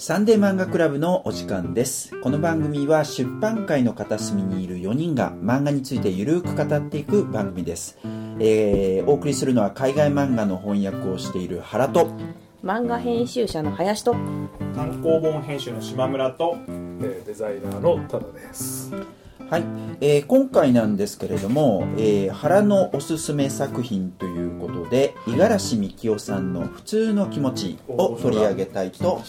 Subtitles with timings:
[0.00, 2.16] サンデー漫画クラブのお時間です。
[2.20, 7.98] この番組は出版界の片隅にいる4人が漫画についてゆるく語っていく番組です。
[8.38, 12.12] えー、お送りするのは海外漫画の翻訳をしている原と、
[12.64, 14.12] 漫画編集者の林と
[14.76, 18.92] 単行本編集の島村とえーデザイナーのタダです。
[19.50, 19.64] はい、
[20.02, 29.22] えー今回なんですけれども、えー原のおすすめ作品ということで五十嵐美樹夫さんの「普通の気持ち」を取り上げたいと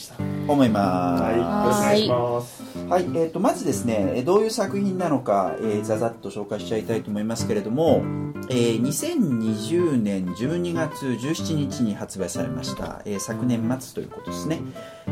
[0.45, 1.23] 思います。
[1.23, 2.63] はいよろしくお願いします。
[2.89, 8.01] はい、えー、とまずですねえーどういう作品なのか、えーざざっと紹介しちゃいたいと思いますけれども、
[8.49, 14.59] えー2020年12月17日に発売されました、えー昨年末ということですね。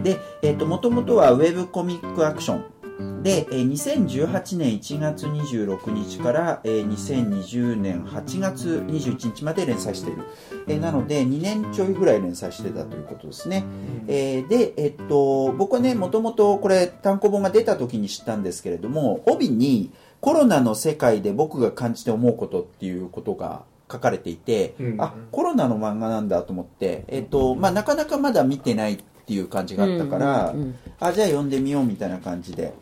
[0.03, 2.76] で、えー、ともともとはウェブコミックアクション
[3.21, 10.23] で、えー2018年1月26日から、えー2020年8月21日まで連載している、
[10.67, 13.65] えーなので2年ちょいぐらい連載してたということですね、
[14.07, 25.01] えーで、えっと、僕はね、もともとこれ単行本が出た時に知ったんですけれども、帯にコロナの世界で僕が感じて思うことっていうことが書かれていて、うん。
[25.01, 32.73] あ、コロナの漫画なんだと思って、えっと、まあ、なかなかまだ見てないっていう感じがあったから、うんうんうんあ、じゃあ読んでみようみたいな感じで、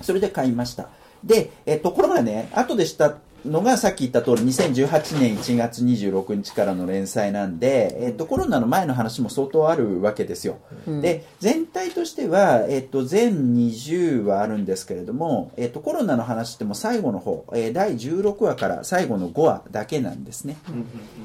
[0.00, 0.88] それで買いました。
[1.24, 10.58] で、えっと、これがね、後でしたのがさっき言った通り、2018年1月26日からの連載なんで、えっと、コロナの前の話も相当あるわけですよ。
[10.86, 20.56] うんで、全体としては、えっと、全20はあるんですけれども、えっと、コロナの話ってもう最後の方、えー第16話から最後の5話だけなんですね。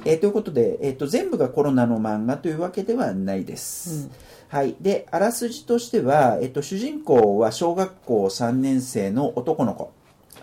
[0.03, 4.09] えーということで、えー、と全部がコロナの漫画というわけではないです。
[4.49, 9.91] はい、であらすじとしては、えー、と主人公は小学校3年生の男の子、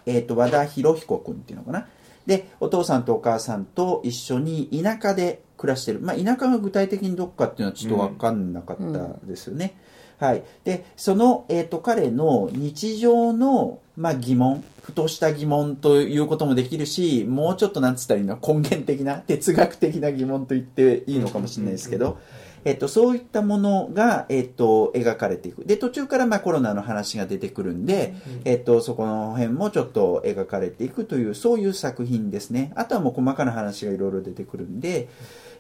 [0.07, 1.89] えー、と和田博彦君っていうのかな。
[2.25, 9.77] でお父さんとお母さんと一緒に田舎で暮らしてる、まあ、田舎が具体的にどっかっていうのはちょっと分かんなかったですよね。
[10.19, 18.39] はい、でその、えー、と彼の日常の、まあ、疑問ふとした疑問ということもできるしもうちょっとなんつったらいいの？
[18.41, 22.19] 根源的な哲学的な疑問と言っていいのかもしれないですけど、
[22.67, 25.65] えっと、そういったものが、えっと、描かれていく。
[25.65, 32.73] で途中からまあコロナの話が出てくるんで、えっと、そこの辺もちょっと描かれていくというそういう作品ですね。
[32.75, 35.09] あとはもう細かな話がいろいろ出てくるんで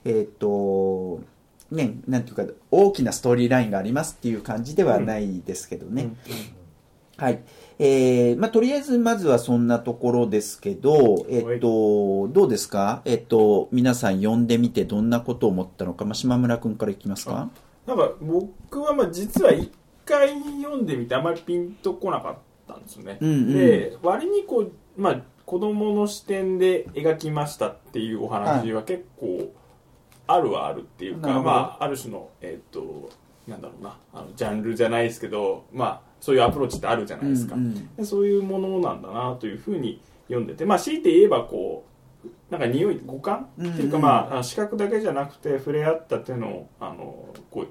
[0.04, 1.20] えっと
[1.70, 6.10] ね、なんていうか大きなストーリーラインがありますっていう感じではないですけどね、
[7.16, 7.42] はい。
[7.78, 13.02] えー、まあ、とりあえず、まずはそんなところですけど、えっと、どうですか？
[13.04, 17.50] えっと、皆さん読んでみてどんなことを思ったのか、まあ、島村くんからいきますか？
[17.86, 19.70] なんか僕はまあ実は一
[20.04, 23.54] 回読んでみてあまりピンとこなかったんですよね、うんうん。
[23.54, 29.52] で割にこう、まあ、子供の視点で描きましたっていうお話は結構
[30.26, 31.12] あるはあるってい。
[31.12, 33.10] うか、なるほどまあ、ある種の、えっと
[33.46, 37.94] なんだろうなあのジャンルじゃないですけど、まあ、そういうアプローチってあるじゃないですか、うんうん。
[37.94, 41.86] でそういうものなんだなというふうに読んでて、まあ、強いて言えばこ
[42.24, 44.02] うなんか匂い五感っていうか、うんうん。
[44.02, 47.68] まあ視覚だけじゃなくて触れ合った手のあのこう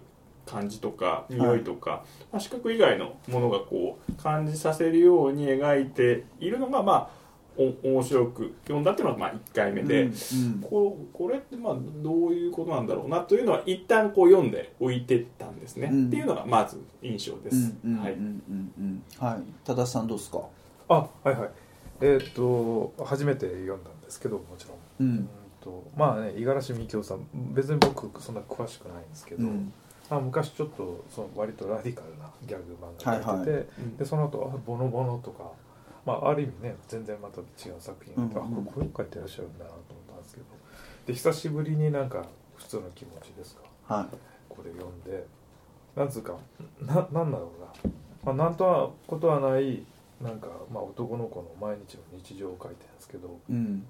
[0.50, 7.25] 感じとか匂いとか、まあ、視覚以外のものがこう感じさせるように描いているのがまあ
[7.58, 10.62] お面白く読んだっていうのがまあ1回目で、うんうん。
[10.62, 16.08] こうこれってまあどういうことなんだろうなというのは一旦こう読んでおいてたんですね、うん。
[16.08, 19.26] っていうのがまず印象です、はいうんうんうんうんうん。
[19.26, 19.44] はい。
[19.64, 20.40] 多田さんどうですか？
[20.90, 21.50] あ、はいはい。
[22.02, 25.08] えーっと初めて読んだんですけどもちろん。
[25.08, 25.30] うん。
[25.62, 29.74] とまあね五十嵐美京さん別に僕そんな詳しくないんですけど、うん。
[30.10, 35.50] あ昔ちょっとその割とラディカルなギャグ漫画やってて、はいはうんでその後あボノボノとか。
[36.06, 38.68] まあ、ある意味ね全然また違う作品があって、うんうん。
[38.68, 40.46] あこれこういうの書いてらっしゃるんだなと思ったんですけど。
[41.08, 43.96] で久しぶりになんか普通の気持ちですか？
[43.96, 44.08] はい。
[44.50, 45.26] これ読んで。
[45.96, 46.36] なんつうか
[46.82, 47.52] ななんだろ
[47.84, 47.92] うな、
[48.26, 49.84] まあ、なんとはことはない
[50.22, 53.40] なんか、まあ、男の子の毎日の日常を書いてるんですけど。
[53.50, 53.86] うん。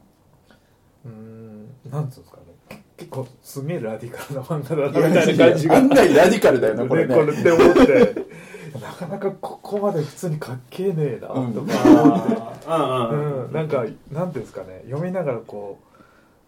[1.06, 2.38] うーんなんつうんですか
[2.70, 2.84] ね。
[2.98, 5.76] 結構すげえラディカルな漫画だなみたいな感じが。
[5.78, 8.26] 案外ラディカルだよねこれねこれって思って
[8.80, 11.40] なかなかここまで普通に書けねえなとか。
[11.40, 11.58] うん。
[11.58, 13.16] 思って、あう
[13.50, 14.82] んなんかなんていうんですかね。
[14.86, 15.80] 読みながらこ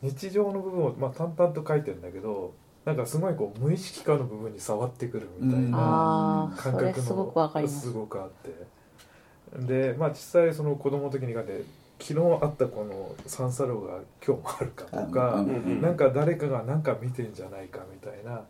[0.03, 2.53] う日常の部分を、まあ、淡々と書いてるんだけど
[2.85, 7.81] なんかすごいこう無意識化の部分に触ってくるみたいなああ感覚のすごくわかります。
[7.81, 8.68] すごくあって。
[9.65, 11.63] でまあ実際その子供の時に書いて
[12.00, 18.41] 昨日あったこの三叉路が今日もあるかとか、うんうんなんか誰かが何か見てんじゃないかみたいな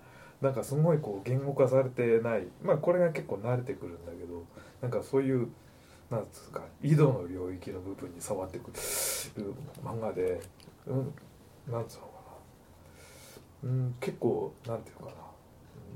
[0.41, 2.47] なんかすごいこう言語化されてない。
[2.63, 4.43] まあこれが結構慣れてくるんだけど
[4.81, 5.47] なんかそういう
[6.11, 9.53] なんつうか井戸の領域の部分に触ってくる
[9.83, 10.39] 漫画で、
[10.85, 11.13] うん、
[11.71, 12.11] なんつうのか
[13.63, 15.13] な、うん、結構なんていうのか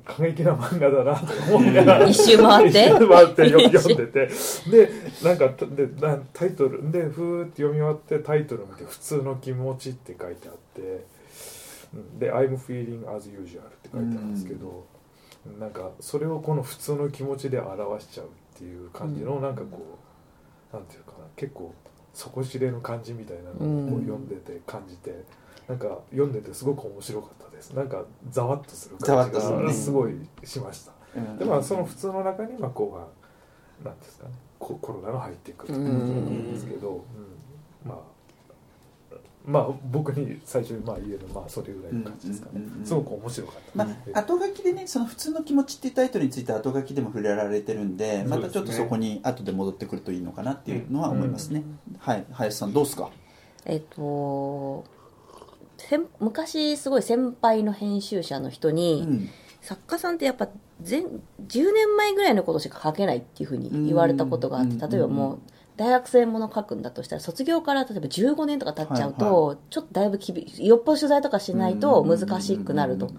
[0.06, 2.88] な、過激な漫画だなと思いながら一周回って？
[2.88, 4.28] 一周回って読 読んでて。
[4.70, 4.90] で
[5.24, 10.82] なんかでなタイトルでふーって読み終わってタイトル見て「普通の気持ち」って書いてあって。
[10.82, 11.02] うん
[12.20, 14.86] で「I'm feeling as usual」って書いてあるんですけど、
[15.60, 19.98] なんかそれをこの普通の気持ちで表しちゃうっていう感じのなんかこ
[20.74, 21.74] うなんていうかな結構
[22.14, 23.88] 底知れぬ感じみたいなのをこうん。
[23.98, 25.24] う読んでて感じて。
[25.68, 27.72] なんか読んでてすごく面白かったです。
[27.72, 30.14] なんかざわっとする感じがすごい
[30.44, 30.92] しました。
[31.16, 31.38] うん。
[31.38, 32.92] でまあその普通の中にまあこ
[33.82, 36.98] うがなんですかねココロナが入ってくるということなんですけど、うん。
[36.98, 37.06] まあ
[39.46, 42.86] まあ僕に最初にまあ言えるまあそれぐらいの感じですかねうんうんうん。
[42.86, 43.86] すごく面白かった。
[43.86, 51.64] まあ、後書きでね、その普通の気持ちっていうタイトルについて後書きでも触れられてるんで、またちょっとそこに後で戻ってくるといいのかなっていうのは思いますね。
[52.00, 53.10] はい、林さんどうですか？
[53.66, 54.84] えっと
[55.78, 59.30] 先昔すごい先輩の編集者の人うに、ん。
[59.62, 60.50] 作家さんってやっぱ
[60.84, 61.06] 前10
[61.72, 65.40] 年前ぐらいのことしか書けないっていうふうに言われたことがあって、うん例えばもう
[65.82, 73.12] 大学生もの書くんだとしたら卒業から例えば15年とか経っちゃうと、はいちょっとだいぶ厳しいよっぽど取材とかしないと難しくなると、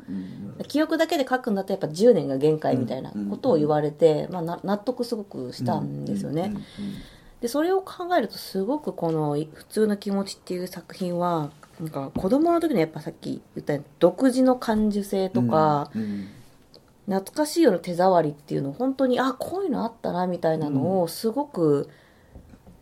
[0.68, 6.54] 記憶だけで書くんだとやっぱ10年が限界みたいなことを言われて、まあ、な納得すごくしたんですよね、
[7.40, 11.50] でそれを考えるとすごくこの「普通の気持ち」っていう作品は
[11.80, 16.28] なんか子供の時のやっぱさっき言った独自の感受性とか、うんうん。
[17.06, 21.90] 懐かしいような手触りっていうのを本当にあこういうのあったなみたいなのをすごく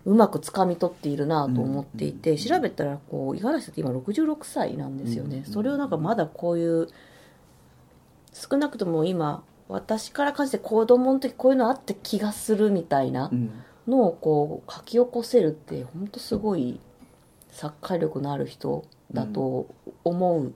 [0.04, 2.36] うまく掴み取っているなと思っていて、うん。
[2.36, 5.52] 調べたらこう五十嵐さんって今66歳なんですよね、うん。
[5.52, 6.88] それをなんかまだこういう
[8.32, 13.50] 少なくとも今私から感じて子供の時こういうのあった気がするみたいなうん。
[13.88, 16.78] のをこう書き起こせるって本当すごい
[17.50, 19.66] 作家力のある人だと
[20.04, 20.50] 思うっ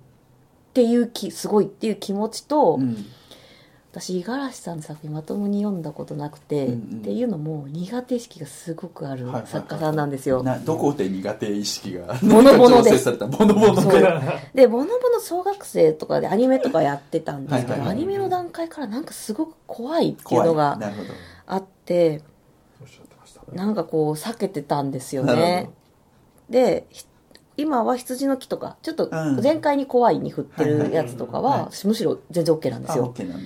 [0.73, 3.05] ていう気すごいっていう気持ちと、うん
[3.95, 6.99] 私五十嵐さんの作品まともに読んだことなくて、うんうん。
[6.99, 9.51] っていうのも苦手意識がすごくあるはいはいはい。
[9.53, 12.15] 作家さんなんですよ、などこで苦手意識が？
[12.21, 14.01] ボノボノで調整されたボノボノで。
[14.55, 17.97] でボノボノ小学生とかでアニメとかやってたんですけど、はいはいはい。
[17.97, 20.79] アニメの段階からなんかすごく怖いっていうのが
[21.47, 22.23] あって
[22.81, 22.89] おっ。
[23.55, 25.71] なんかこう避けてたんですよね。
[26.51, 27.05] でひ
[27.57, 29.41] 今は羊の木とかちょっとうん。
[29.41, 33.37] 全開に怖いに振ってるやつとかはむしろ全然 OK なんですあよ OK な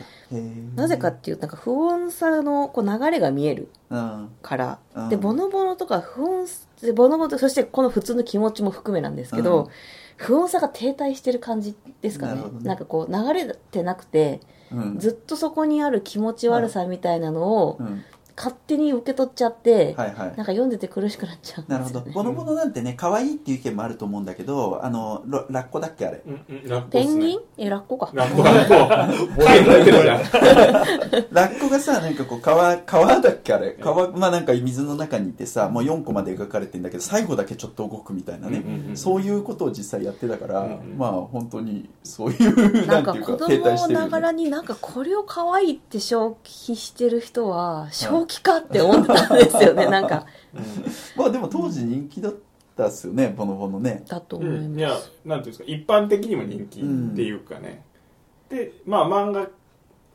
[0.76, 4.30] なぜかっていうなんか不穏さのこう流れが見えるうん。
[4.42, 5.08] から、うん。
[5.08, 6.46] でボノボノとか不穏
[6.84, 9.68] でボノボノそしてこの普通の気持ちも含めなんですけど、うん。
[10.16, 12.34] 不穏さが停滞してる感じですかね。
[12.34, 12.50] なね。
[12.62, 14.40] なんかこう流れてなくて
[14.70, 14.98] うん。
[14.98, 18.04] ずっとそこにある気持ち悪さみたいなのをうん
[18.38, 20.16] 勝手に受け取っちゃって、はいはい。
[20.16, 22.12] なんか読んでて苦しくなっちゃうんですよ、ね、なるほど。
[22.12, 26.22] ボノボノなんてね可愛いっていう意見もあると思うんだけどあのロラッコだっけあれ？
[26.24, 27.40] うんうんラッコっペンギン？
[27.58, 28.10] えラッコか。
[28.14, 28.42] ラッコ。
[28.44, 28.64] ラ
[31.48, 31.68] ッコ。
[31.68, 33.72] がさなんかこう川川だっけあれ？
[33.72, 40.98] 川まあなんか水の中にいてさもう4個まで描かれてんだけど最後だけちょっと動くみたいなね、うんうんうんそういうことを実際やってたから、うんうん。
[40.98, 44.44] まあ本当にそういうなんかていうか子停滞してるよ供ながらね。
[44.44, 50.24] になんかこれを可愛いって消費してる人は正気かって思ってたんですよね なんか。
[51.16, 52.34] まあでも当時人気だっ
[52.76, 54.04] たっすよねボノボノね。
[54.06, 54.90] だと思いうん、ます、いや
[55.24, 56.82] なんていうんですか一般的にも人気っ
[57.16, 57.82] ていうかね、
[58.48, 59.48] でまあ漫画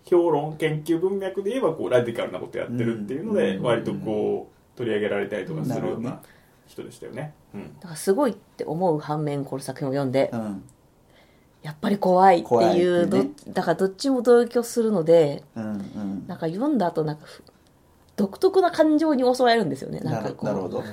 [0.06, 3.64] 評論研究文脈で言えばこうラディカルなことやってるっていうので、うん。
[3.64, 6.21] 割とこう取り上げられたりとかするような
[6.68, 7.73] 人でしたよね、うん。
[7.80, 10.64] だからすごいって思う反面この作品を読んでうん。
[11.61, 13.30] やっぱり怖いって怖いううね。
[13.45, 16.28] どだからどっちも同居するのでうんうん。
[16.28, 17.44] なんか読んだ後なんかふ
[18.16, 20.84] 独特な感情に襲われるんですよねななんるかこうなるほど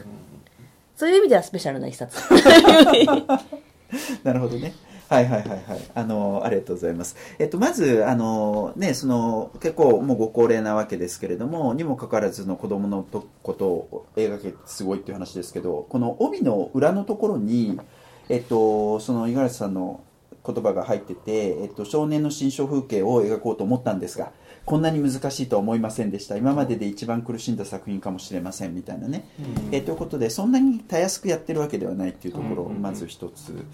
[0.97, 2.19] そういう意味ではスペシャルな一冊
[4.23, 4.73] なるほどね。
[5.09, 5.61] はいはいはいはい。
[5.93, 7.17] あの、ありがとうございます。
[7.41, 17.81] えっと、まず、あの、ね、その、結構もうご高齢なわけですけれども、にもかかわらずの子供のとことを描けてすごいっていう話ですけど、この帯の裏のところに、
[18.29, 20.01] えっと、その五十嵐さんの
[20.47, 24.31] 言葉が入ってて、えっと、少年の心象風景を描こうと思ったんですが、
[24.65, 26.37] こんなに難しいとは思いませんでした。
[26.37, 29.29] 今までで一番苦しんだ作品かもしれませんみたいなね。
[29.73, 32.69] えーということでそんなにたやすくやってるわけではないっていうところうん。
[32.71, 33.65] うんうんまず一つ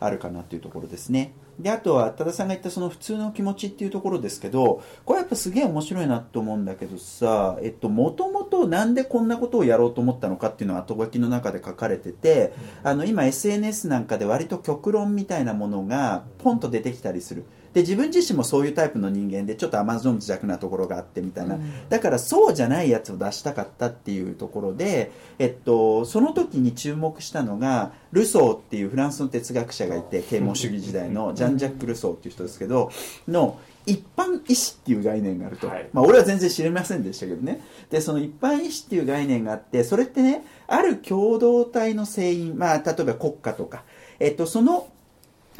[0.00, 1.32] あるかなっていうところですね。
[1.58, 32.90] であとは多田さんが言ったその普通の気持ちっていうところですけどこれやっぱすげえ面白いなと思うんだけどさえっともともとなんでこんなことをやろうと思ったのかっていうのは後書きの中で書かれててあの今 SNS なんかで割と極論みたいなものがポンと出てきたりするで自分自身もそういうタイプの人間でちょっとアマゾン弱なところがあってみたいな、だからそうじゃないやつを出したかったっていうところで、えっと、その時に注目したのがルソーっていうフランスの哲学者がいて啓蒙主義時代のジャン・ジャック・ルソーっていう人ですけど
[33.26, 35.88] の一般医師っていう概念があると、はい。
[35.92, 37.60] まあ俺は全然知りませんでしたけどね。
[37.90, 43.82] でその一般医師っていう概念があってそれってねある共同体の成員まあ例えば国家とか、
[44.20, 44.88] えっと、その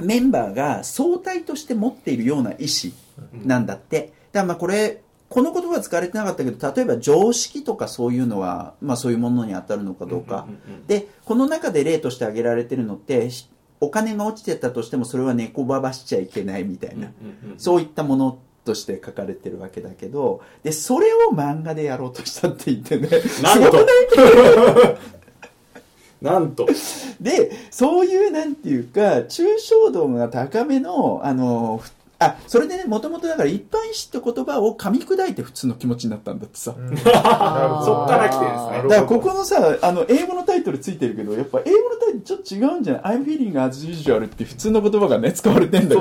[0.00, 2.92] メンバーが総体として持っているような意思
[3.44, 10.46] なんだって、だからまあこれこの言葉は使われてなかったけど例えば常識とかそういうのは、まあ、そういうものに当たるのかどうか、
[10.86, 13.48] でこの中で例として挙げられてるのってし
[13.80, 17.10] お金が落ちてたとしてもそれは猫ばばしちゃいけないみたいな、
[17.56, 20.42] そういったものとして書かれてるわけだけど。
[20.62, 23.08] でそれを漫画でやろうとしたって言ってね。
[23.08, 24.98] なんとすごく
[26.22, 26.66] なんと。
[27.20, 31.82] でそういうなんていうか抽象度が高めのあの
[32.24, 36.96] あそれでねもともとだから一般医師って言葉を噛み砕いて普通の気持ちになったんだってさ、うん。
[36.96, 38.88] そっから来てるんですね。
[38.88, 46.00] だからここのさあの英語のタイトルついてるけどやっぱ英語のタイトルちょっと違うんじゃない ?I'm feeling as usual って普通の言葉がね使われてんだけ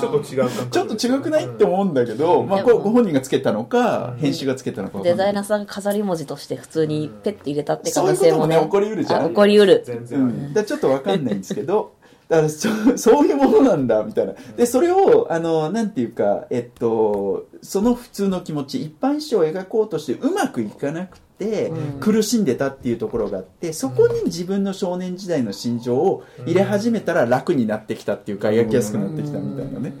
[0.00, 1.46] ちょっと違うちょっと違くない？
[1.46, 9.24] って思うんだけど、まあ、ご本人がつけたのか、編集がつけたのかデザイナーさんが飾り文字として普通にペッて入れたって可そういうこともね、能性もね起こりうるじゃん。
[9.24, 11.34] あ起こりうるう全然ん、だからちょっとわかんない。
[11.34, 11.92] んですけど、
[12.30, 14.34] だからそそういうものなんだ、みたいな。
[14.56, 29.94] で、それを、あの、なんていうか、えっと、その普通の気持ち、一般史を描こうとしてうまくいかなくて、うん苦しんでたっていうところがあって、そこに自分の少年時代の心情を入れ始めたら楽になってきたっていうか、描きやすくなってきたみたいなね。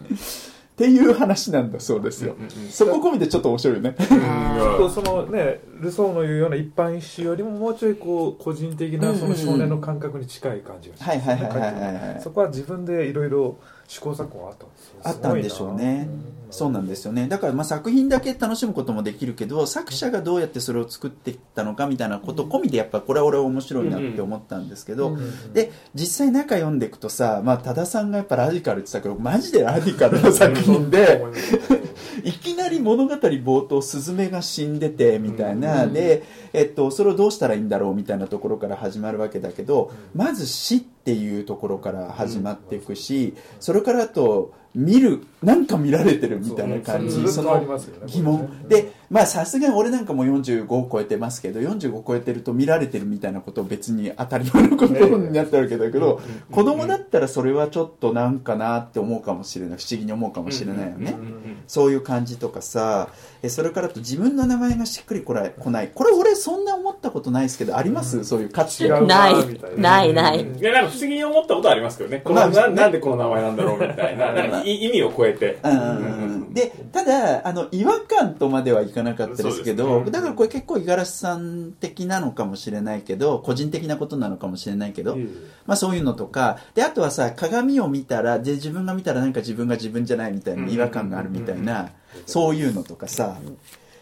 [0.80, 2.34] っていう話なんだそうですよ。
[2.70, 3.94] そこ込みでちょっと面白いよね。
[3.98, 12.20] ちょっとそのねルソーの言うような一般医師よりももうちょいこう個人的なその少年の感覚に近い感じがしますはいはいはいはいはいはい。
[12.22, 13.58] そこは自分でいろいろ
[13.88, 15.00] 試行錯誤があったんですよ。
[15.02, 16.08] あったんでしょうね。
[16.50, 17.28] そうなんですよね。
[17.28, 25.16] だからまあ作品だけ楽しむこともできるけど、作者がどうやってそれを作っていったのかみたいなこと込みでやっぱこれは俺は面白いなって思ったんですけど、
[25.52, 31.24] で、実際中読んでいくとさ、まあ多田さんがやっぱラディカルって言ってたけど、マジでラディカルな作品で、
[32.24, 47.60] いきなり物語冒頭スズメが死んでてみたいな、で、えっと、それをどうしたらいいんだろうみたいなところから始まるわけだけど、まず死っていうところから始まっていくし、それからあと見るなんか見られてるみたいな感じ、その
[48.06, 48.68] 疑問。
[48.68, 56.20] でまあさすがに俺なんかも45を超えてますけど45を超えてると見られてるみたいなことを別に当たり前のことになってるわけだけど
[56.52, 59.78] 子供だったらそれはちょっとなんかなって思うかもしれない。
[59.78, 61.16] 不思議に思うかもしれないよね
[61.70, 63.10] そういう感じとかさ
[63.42, 65.90] えそれからあと自分の名前がしっくりこない来ない。
[65.94, 68.24] これ俺そんな思ったことないですけどあります？
[68.24, 68.86] そういう価値。
[68.86, 69.34] 違うない。
[69.46, 69.76] みたいな。
[69.76, 70.40] ないない。
[70.40, 72.18] いやなんか不思議に思ったことはありますけどね。
[72.24, 74.32] このまあななんでこの名前なんだろうみたいな。
[74.34, 75.58] なんかい意味を超えて。
[75.62, 76.52] うんうんうん。
[76.52, 80.10] でただあの違和感とまではいかなかったですけどね。
[80.10, 85.28] だからこれ結構五十嵐さん的なのかもしれないけど個人的なことなのかもしれないけど、いえい
[85.66, 86.58] まあそういうのとか。
[86.74, 91.59] であとはさ鏡を見たらで自分が見たらなんか自分が自分じゃないみたいな違和感があるみたいな
[92.26, 93.38] そういうのとかさ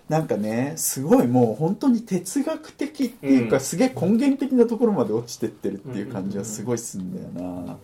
[0.08, 3.60] なんかねすごいもう本当に哲学的っていうか、うん。
[3.60, 7.76] すげえ根源的なところまで落ちてってるっていう感じはすごいすんだよな。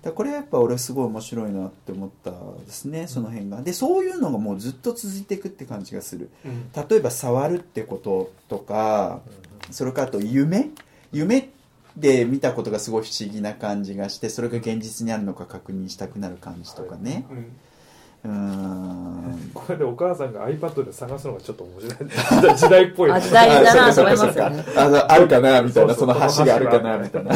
[0.00, 3.60] だこれはやっぱ俺すごい面白いなって思ったですねその辺が。
[3.60, 6.30] でそういうのがもうずっと続いていくって感じがする。
[6.46, 6.70] うん。
[6.72, 9.20] 例えば触るってこととか
[9.70, 10.70] それからあと夢？
[11.12, 11.50] 夢
[11.94, 17.26] で見たことがすごい不思議な感じがしてそれが現実にあるのか確認したくなる感じとかね。
[17.30, 17.52] うん
[18.24, 19.50] うーん。
[19.54, 27.34] これでお母さんが iPad で探すのがちょっと面白い時代 時代っぽいあ時代だなと思いますよねあのあるかなみたいなそそうそうの橋があるかなみたいな。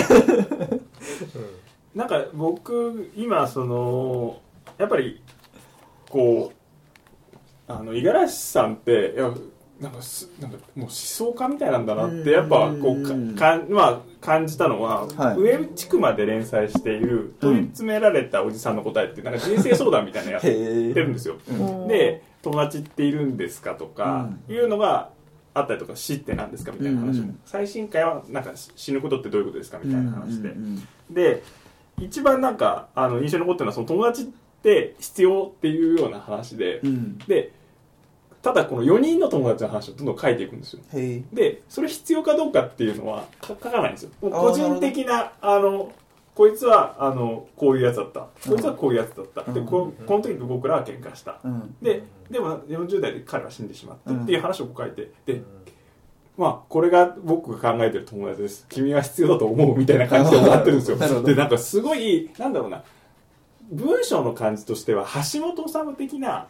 [1.94, 4.40] なんか僕今その
[4.78, 5.22] やっぱり
[6.10, 6.52] こ
[7.68, 9.30] うあの五十嵐さんっていや
[9.80, 15.38] なんかすなんかもう思想家みたいなんだなってやっぱこううんかかん、まあ、感じたのは、はい。
[15.38, 21.36] 上地区まで連載している「問い詰められたおじさんの答え」ってなんか人生相談みたいなのやってへるんですよ。
[21.48, 21.88] うん。
[21.88, 25.10] で友達っているんですかとかいうのが
[25.54, 30.54] あったりとか死って何ですかみたいな話も、うん最新回はなんか死ぬことってどういうことですかみたいな話で、
[31.10, 31.42] で
[31.98, 34.26] 一番なんかあの印象に残ってるのはその友達っ
[34.62, 37.18] て必要っていうような話で、うん。
[37.18, 37.52] で
[38.44, 40.80] ただこの4人の友達の話をどんどん書いていくんですよ。
[41.32, 44.10] でそれ必要かどうかっていうのはか書かないんですよ。
[44.20, 45.90] 個人的なあの
[46.34, 48.28] こいつはあのこういうやつだった。
[48.46, 49.66] こいつはこういうやつだった、でうん。
[49.66, 51.74] ここの時僕らは喧嘩した、うん。
[51.80, 55.40] ででも40代で彼は死んでしまったっていう話を書いてで
[56.36, 58.66] まあこれが僕が考えてる友達です。
[58.68, 61.22] 君は必要だと思うみたいな感じで終わってるんですよ。
[61.22, 62.82] でなんかすごいなんだろうな。
[63.72, 66.46] 文章の感じとしては橋本治的な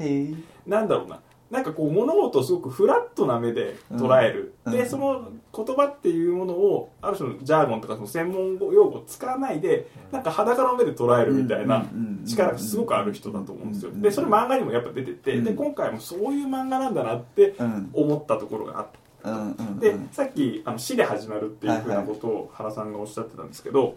[0.66, 1.20] なんだろうな
[1.50, 4.72] なんかこう物事をすごくフラットな目で捉える、うん。
[4.72, 11.86] うんでその言葉っていうものをある種のジャーゴンとかその専門用語を使わないでなんか裸の目で捉えるみたいな
[12.26, 13.92] 力がすごくある人だと思うんですよ。
[13.94, 17.90] でそれ漫画にもやっぱ出ててで今回もそういう漫画なんだなってうん。
[17.92, 18.88] 思ったところがあっ
[19.80, 23.94] てでさっきあの死で始まるっていうふうなことを原さんがおっしゃってたんですけど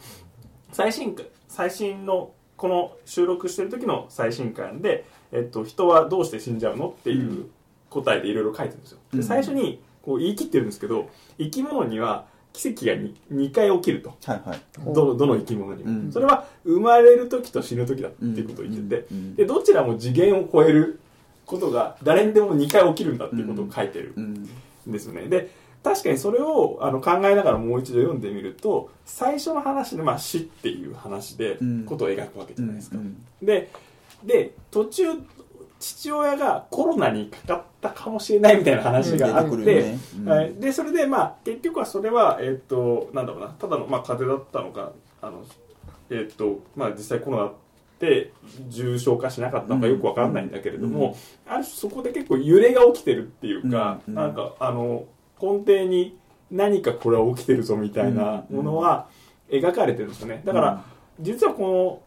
[0.72, 7.48] 最新回最新のこの収録してる時の最新回で、えっと、人はどうして死んじゃうのっていう
[7.89, 9.00] 答えでいろいろ書いてるんですよ。
[9.13, 9.19] うん。
[9.19, 14.15] で最初にこう言い切ってるんですけど生き物には奇跡が 2, 回起きると。
[14.25, 14.62] はいはい。
[14.93, 16.12] どのどの生き物にも、うん。
[16.12, 19.36] それは生まれる時と死ぬ時だっていうことを言ってて、うん。
[19.36, 21.00] でどちらも次元を超える
[21.46, 25.27] ことが誰にでも2回起きるんだっていうことを書いてるうんんですよね。
[25.27, 25.51] で
[25.84, 31.84] 確かにそれをあの考えながらもう一度読んでみると最初の話で、まあ、死っていう話でうん。
[31.86, 33.17] ことを描くわけじうんゃないですか、うん。
[33.41, 33.69] で
[34.27, 35.05] で途中
[35.79, 40.00] 父親がコロナにかかったかもしれないみたいな話があって、出てくるよね。
[40.19, 40.29] うん。
[40.29, 45.43] はい、でそれでまあ結局はそれはえっ、となんだろうなただの、まあ、風邪だったのかあの
[46.10, 47.53] えっ、とまあ実際コロナっ
[48.00, 48.31] て
[48.69, 51.15] 重症化しなかったのかよくわかんないんだけれども、
[51.48, 54.15] ある種そこで結構揺れが起きてるっていうか、うん。
[54.15, 55.05] なんかあの
[55.39, 56.17] 根底に
[56.50, 59.10] 何かこれは起きてるぞみたいなものは
[59.50, 60.41] 描かれてるんですよね。
[60.43, 60.84] だから、
[61.19, 62.06] 実はこの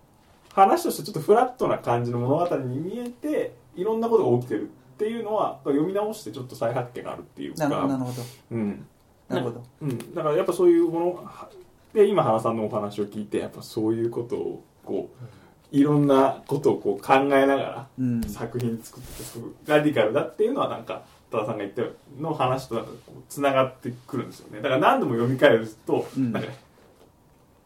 [0.53, 4.67] 話としてちょっとフラットな感じの物語に見えていろんなことが起きてるっ
[4.99, 7.69] ていうのは読み直してちょっと再発見があるっていうか。
[7.69, 8.23] なるほどなるほど。
[8.51, 8.87] うん。
[9.29, 9.63] なるほど。
[9.83, 11.25] うん、だからやっぱそういうもの
[11.95, 15.09] で今原さんのお話を聞いてやっぱそういうことをこ
[15.73, 18.23] ういろんなことをこう考えながらうん。
[18.25, 21.83] 作品作っててすごいラディカルだっていうのはなんか多田さんが言った
[22.21, 22.91] の話となんか
[23.29, 24.61] つながってくるんですよね。
[24.61, 26.33] だから何度も読み返るとうん。
[26.33, 26.49] なんか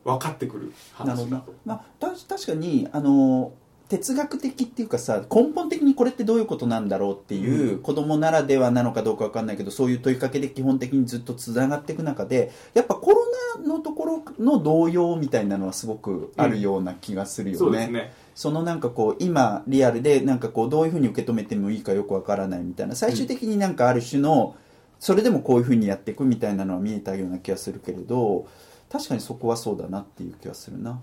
[0.04, 1.54] 分かってくるなるほどな話だと。
[1.64, 3.52] まあ、た確かにあの
[3.88, 13.18] 哲学的っていうかさ根本的にこれってどういうことなんだろうっていう、うん子供ならではなのかどうかわかんないけどそういう問いかけで基本的にずっとつながっていく中でやっぱコロ
[13.58, 17.58] ナのところの動揺みたいなのはすごくあるような気がするよね。
[17.58, 24.56] そうですねそのなんかこう今リアルでなんかこうどういうふうに受け止めてもいいかよくわからないみたいな最終的になんかある種の
[24.99, 28.47] それでもこういうふうにやっていくみたいなのは見えたような気がするけれど
[28.95, 31.00] 確かにそこはそうだなっていう気がするな。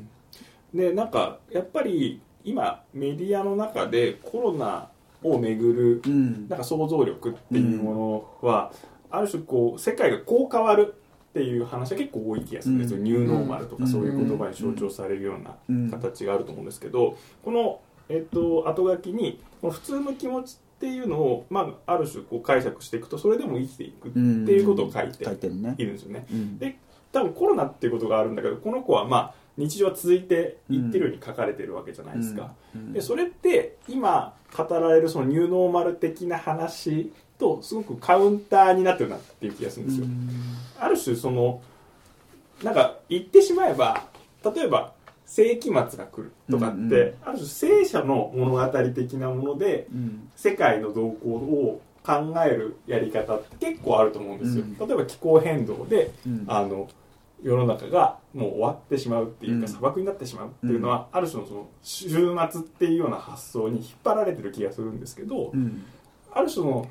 [0.74, 4.88] でなんかやっぱり今メディアの中でコロナ
[5.22, 6.48] をめぐるうん。
[6.48, 8.72] なんか想像力っていうものは、
[9.10, 10.96] ある種こう世界がこう変わる
[11.32, 13.04] っていう話は結構多い気がするんですよ、うん。
[13.04, 13.90] ニューノーマルとかうん。
[13.90, 15.36] そういう言葉に象徴されるよう
[15.70, 15.90] うん。
[15.90, 26.26] な形があると思うんですけどこの、えっと後書きに普通の気持ちっていうのを、まあ、ある種こう解釈していくとそれでも生きていくっていうことを書いて書いてるんですよね。
[26.32, 26.58] うん。
[26.58, 26.78] で
[27.12, 32.54] 多分コロナっていうことがあるんだけどこの子はまあ日常は続いていってるように書かれてるわけじゃないですか。
[32.76, 40.06] うんでそれって今語られるそのニューノーマル的な話とすごくカウンターになってるなっていう気がするんですよ。
[40.80, 41.62] ある種その
[42.64, 44.06] なんか言ってしまえば
[44.44, 44.94] 例えば
[45.26, 54.64] 世紀末が来るとかって、うんうんある種聖書の物語的なものでうん世界の動向を考えるやり方って結構あると思うんですよ。
[54.64, 56.90] うん例えば気候変動でうんあの
[57.44, 59.68] 世の中がもう終わってしまうっていうか、うん。
[59.68, 65.84] 砂漠になってしまうっていうのは、ある種のその週末っていうような発想に引っ張られてる気がするんですけど、うん。
[66.32, 66.88] ある種の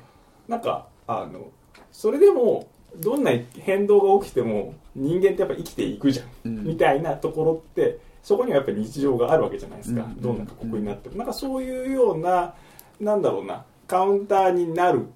[0.47, 1.51] なんかあの
[1.91, 6.63] それでもどんな変動が起きても人間ってやっぱ生きていくじゃん、うん。
[6.65, 10.21] みたいなところってそこにはやっぱり日常があるわけじゃないですか、うん。
[10.21, 12.53] どんな過酷になっても、なんかそういうような
[12.99, 15.07] なんだろうなカウンターになる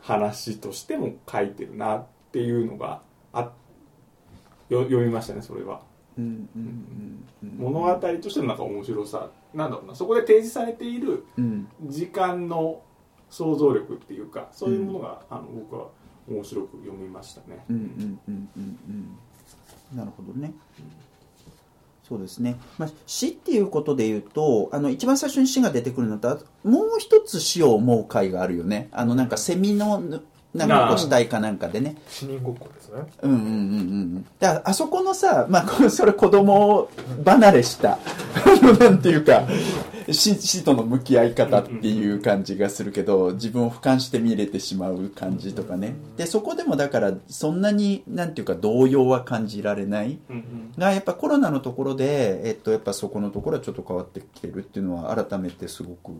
[0.00, 3.00] 話としても書いてるなっていうのが
[3.32, 3.52] あ
[4.68, 5.80] よ読みましたねそれは。
[6.18, 6.62] うんうん
[7.42, 9.30] うん物語としてのなんか面白さ。
[9.54, 9.94] なんだろうな。
[9.94, 11.68] そこで提示されているうん。
[11.86, 12.82] 時間の
[13.30, 15.88] 想像力っていうかそういうものが、あの僕は
[16.28, 18.78] 面白く読みましたね、うんうんうんうん
[19.92, 19.96] うん。
[19.96, 20.52] なるほどね。
[22.08, 28.88] そうですね、まあ、死っていうことで言うとあの一番最初に死が出てくるのとあともう一つ死を思う回があるよね。
[28.92, 30.96] あのなんかセミのぬなんか
[31.28, 31.96] かなんかでね。
[32.08, 33.02] 死人ごっこですね。
[33.22, 33.50] うんうんうんう
[34.18, 36.88] んだあそこのさ、まあ、それ子供
[37.24, 37.98] 離れした
[38.80, 39.46] なんていうか
[40.10, 45.94] 死死との向き合い方っていう感じがするけど自分を俯瞰して見れてしまう感じとかね。
[46.16, 50.18] でそこでもだからそんなになんていうか動揺は感じられない。
[50.78, 56.12] がやっぱコロナのところで、えっと、やっぱそこのところはちょっと変わってきてるっていうのは改めてすごく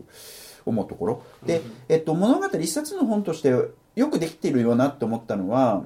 [0.65, 1.23] 思うところ。
[1.45, 5.83] で、えっと、物語一冊の本としてよくできてるよなって思ったのは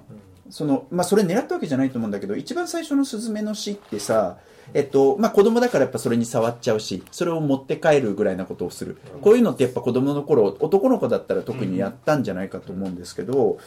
[0.50, 4.38] その、まあ、それ狙ったわけじゃないと思うんだけど、一番最初のスズメの死ってさ、
[4.74, 8.98] えっと、まあ、子供だからやっぱそれに触っちゃうし、それを持って帰るぐらいなことをする。
[9.22, 13.58] こういうのってやっぱ子供の頃、男の子だったら特にやったんじゃないかと思うんですけど、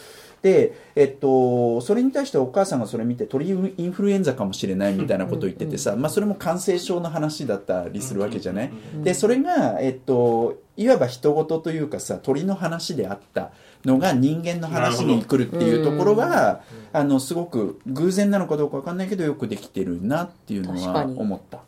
[0.43, 8.71] で、えっと、それに対してお母さんがそれ見て鳥インフルエンザかもしれないみたいなことを言っててさ、まあ、それも感染症の話だったりするわけじゃない？
[9.03, 13.51] で、それが、えっと、いわば人事というかさ、鳥の話であった
[13.85, 16.61] のが人間の話に来るっていうところは、
[16.93, 21.59] あの、すごく偶然なのかどうかわかんないけど、よくできてるなっていうのは思った。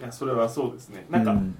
[0.00, 1.06] いや、それはそうですね。
[1.10, 1.56] なんか、うん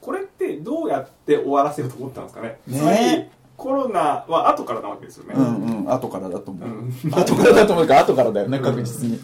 [0.00, 2.58] これってどうやって終わらせると思ったんですかね？
[2.66, 5.34] ねコロナは後からなわけですよね。
[5.36, 6.68] うんうん、後からだと思う。
[6.68, 9.18] うん後からだと思うから、後からだよね、確実に。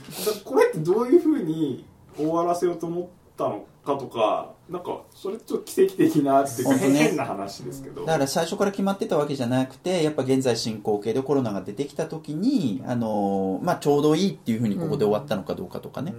[0.45, 1.87] これってどういうふうに
[2.17, 8.05] 終わらせようと思ったのかとか、なんか、それちょっと奇跡的なっていうね変な話ですけど。
[8.05, 16.15] だから最初から決まってたわけじゃなくて、やっぱ現在進行形でコロナが出てきた時に、あのーまあ、ちょうどいいっていうふうにここで終わったのかどうかとかね。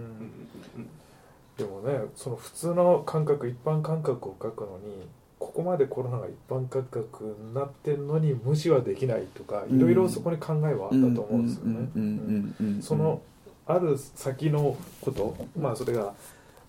[1.57, 5.07] でもねその普通の感覚一般感覚を書くのに
[5.39, 11.89] ここまでコロナが一般感覚になってんのに無視はできないとかいろいろそこに考えはあったと思うんですよね。
[11.95, 13.21] うんうんうんうんその
[13.67, 16.13] ある先のことまあそれが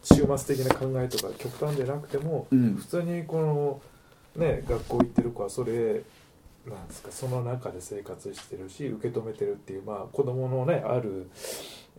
[0.02, 2.74] 終末的な考えとか極端でなくてもうん。
[2.76, 3.80] 普通にこの
[4.37, 6.02] ね学校行ってる子はそれ
[6.66, 11.30] なんですかその中で生活してるし受け止めてるっていうまあ子供のねある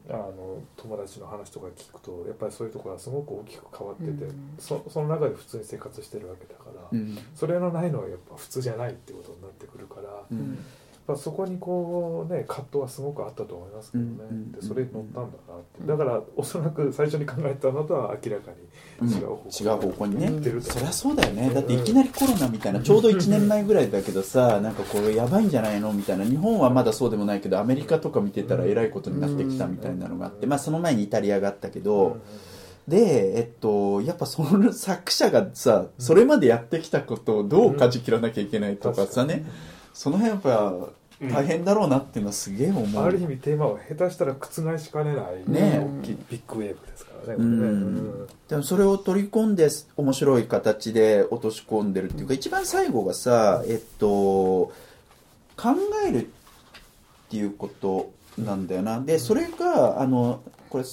[0.10, 4.56] あの友達の話とか聞くとやっぱりそういうところはすごく大きく変わってて、うん。
[4.58, 7.18] そその中で普通に生活してるわけだから、うん。
[7.36, 10.60] それのないのはやっぱ普通じゃないってことになってくるから、うん
[11.08, 15.30] ぱそこにこうね葛藤はすごくあったと思いますけどね、うんでそれに乗ったんだなっ
[15.80, 15.88] て。
[15.88, 18.52] だからおそらく最初に考えたのとは明らか
[19.00, 20.28] うんに違う方向違う方向にね。
[20.28, 20.72] 行ってると。
[20.74, 21.50] そりゃそうだよね。
[21.54, 26.26] だっていきなりコロナみたいなちょうど1年前ぐらいだけどさなんかこれやばいんじゃないのみたいな。
[26.26, 32.18] 日本はまだそうでもないけどアメリカとか見てたらえらいことになってきたみたいなのがあってまあその前にイタリアがあったけうんど
[32.88, 39.46] でえっとやっぱその作者がさそれまでやってきたことをどう舵切らなきゃいけないとかさね
[39.98, 40.76] その辺やっぱ
[41.34, 43.04] 大変だろうなっていうのはすげえ思う。
[43.04, 47.36] ある意味テーマを下手したら覆しかねないね大きいビッグウェーブですからね。
[47.40, 48.28] うん。
[48.48, 54.72] でもそれを取り込んで面白い形で落とし込んでるっていうか一番最後がさえっと考
[56.08, 56.30] えるっ
[57.32, 59.02] ていうことなんだよな。
[59.02, 60.84] でそれがあのこれ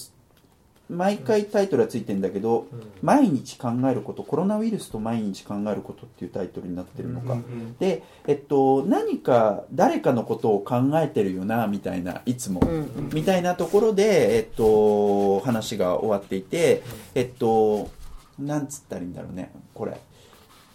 [0.90, 16.82] 毎回タイトルはついてるんだけどうん「毎日考えることコロナウイルスと毎日考えること」っていうタイトルになってるのか、うんうんで、えっと、何か誰かのことを考えてるよなみたいないつも、うんみたいなところで、えっと、話が終わっていて、
[17.14, 17.88] えっと、
[18.38, 19.98] なんつったらいいんだろうね、これ。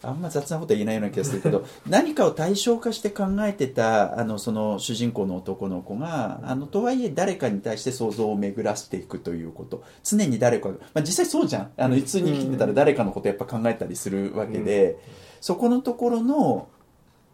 [0.02, 9.84] あんま雑なことは言えないような気がするけど、 何かを対象化して考えてた、あの、その主人公の男の子が、あの、とはいえ誰かに対して想像を巡らしていくということ。
[10.04, 11.72] 常に誰かが、まあ実際そうじゃん。
[11.76, 14.98] あの、普通に生きてたら誰かのことやっぱ考えたりするわけで、
[15.42, 16.68] そこのところの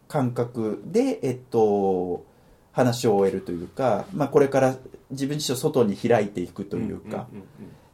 [0.08, 2.24] 感覚で、えっと、
[2.72, 4.76] 話を終えるというか、まあ、これから
[5.10, 7.44] 自分自身を外に開いていくというか、うんうん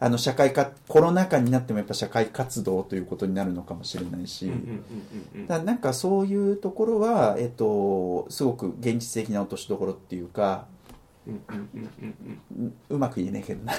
[0.03, 4.51] あの社会かコロナ禍になってもやっぱ社会活動ということになるのかもしれないし、
[5.47, 10.67] だなんかそういうところは、えっと、すごく現実的な落としどころっていうか、
[12.89, 13.75] うまく言えねえけどな。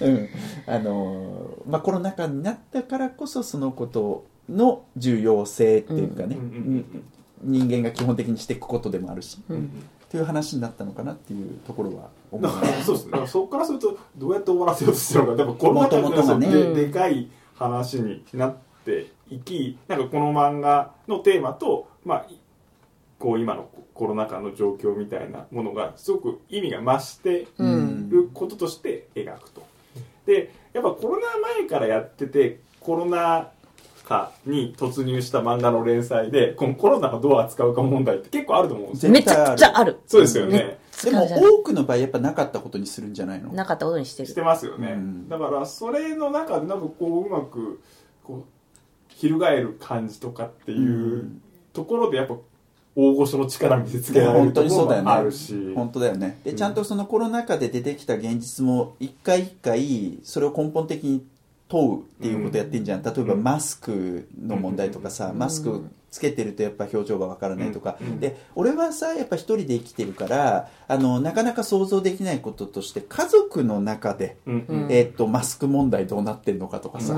[0.00, 0.28] うん。
[0.66, 6.38] あのまあ、コロナ禍になったからこそそのことの重要性っていうかね、
[7.42, 9.70] 人間が基本的にしていくことでもあるし、うん
[10.06, 22.26] っていう話になったのかなっていうところは思だうからそうですねそこからするとどうやって終わらせようとしてるのかでもコロナ禍元々がねででかい話になっていきなんかこの漫画のテーマと、まあ、
[23.18, 29.66] こう今のコロナ禍の状況みたいなものがすごく意味が増してうんることとして描くと。
[30.26, 33.50] でやっぱコロナ前からやっててコロナ
[34.04, 39.12] 禍に突入した漫画の連載でこのコロナをどう扱うか問題って結構あると思うんですよ。
[39.12, 40.78] めちゃくちゃあるそうですよね。
[41.10, 43.52] でも多くの場合やっぱなかったことにするんじゃないの？
[43.52, 44.28] なかったことにしてる。
[44.28, 45.28] してますよね、うん。
[45.28, 47.80] だからそれの中でなんかこううまく
[48.24, 48.44] こう
[49.08, 51.42] 翻る感じとかっていううん。
[51.72, 52.34] ところでやっぱ
[52.94, 55.04] 大御所の力見せつけられる本当ところにそうだよね。
[55.04, 56.38] もあるし、本当だよね。
[56.42, 56.56] でうん。
[56.56, 61.26] ちゃんとそのコロナ禍で出てきた現実も一回一回それを根本的に
[61.68, 63.02] 問うっていうことやってんじゃん。
[63.02, 65.38] 例えばうんマスクの問題とかさうん。
[65.38, 67.98] マスクつけてるとやっぱ表情がわからないとか。
[68.00, 68.20] うん。
[68.20, 74.36] で俺はさやっぱ一人で生きてるからあのなかなか想像できないこととして家族の中で、
[74.88, 77.16] えっとマスク問題どうなってんのかとかさ、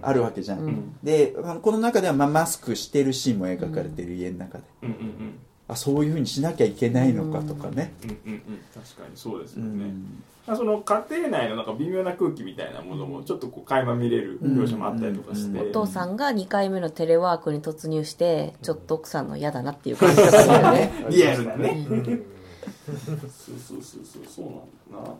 [0.00, 0.96] あるわけじゃん、うん。
[1.02, 4.64] でこの中ではまあマスクしてるシーンも描かれてる家の中で。
[4.82, 4.88] うん。
[4.88, 8.40] うんあそういうふうにしなきゃいけないのかとかね、うんうんうん
[8.74, 10.22] 確かにそうですうよね、ん。
[10.46, 20.16] まあその家庭内のなんか微妙な空気みたいなものもちょっとこう垣間見れる描写もあったりとかして、うんお父さんが2回目のテレワークに突入してちょっと奥さんの嫌だなっていう感じ。
[20.16, 20.92] だったよね。
[21.10, 21.86] リアルなね。
[21.88, 22.04] うん。
[22.06, 23.16] そう
[23.58, 24.22] そうそうそう。
[24.26, 24.46] そう
[24.96, 25.16] なんだな。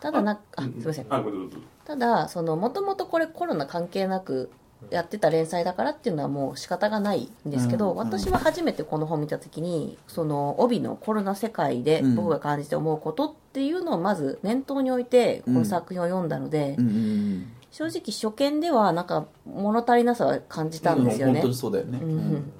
[0.00, 1.06] ただなあうんすいません。
[1.10, 4.50] あごめんどうぞただそのもともとこれコロナ関係なく
[4.90, 7.96] やってた連載だからっていうのはもう仕方がないんですけど、うん。
[7.96, 12.14] 私は初めてこの本見た時にその帯のコロナ世界でうん。
[12.16, 21.34] 僕が感じて思うことっていうのをまず念頭に置いてこの作品を読んだので、うんうん正直初見ではなんか物足りなさは感じたんですよね。
[21.34, 21.48] 本当。
[21.48, 22.52] にそうだよね、うん。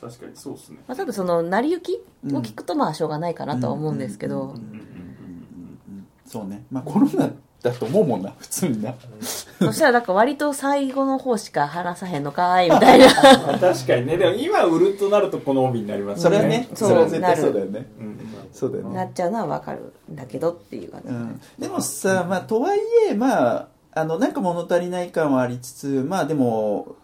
[0.00, 0.78] 確かにそうですね。
[0.86, 2.02] まあ、ただその成り行き
[2.34, 6.06] を聞くとまあしょうがないかなとは思うんですけど、うんうんうんうんうん。
[6.26, 6.64] そうね。
[6.70, 7.30] まあコロナ
[7.70, 8.94] だと思うもんな普通にな。
[9.58, 13.08] そしたらなんか割と最後の方しか話さへんのかいみたいな。
[13.58, 14.16] 確かにね。
[14.16, 16.88] でも今売るとなるとこの帯になりますそれはね、そう。
[16.88, 17.86] それは絶対そうだよね。
[18.00, 18.18] うん。
[18.52, 18.94] そうだよね。
[18.94, 26.96] なっちゃうのはわかるんだけどっていう感じ、うん、でもさ、まあ、とはいえ、まあ、あの、なんか物足りない感はありつつ、まあでも、